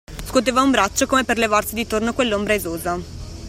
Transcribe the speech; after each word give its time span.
Scuoteva 0.25 0.63
un 0.63 0.71
braccio 0.71 1.05
come 1.05 1.23
per 1.25 1.37
levarsi 1.37 1.75
di 1.75 1.85
torno 1.85 2.13
quell'ombra 2.15 2.55
esosa 2.55 2.97